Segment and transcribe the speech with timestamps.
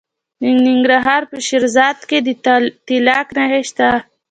[0.41, 2.27] د ننګرهار په شیرزاد کې د
[2.87, 3.89] تالک نښې شته.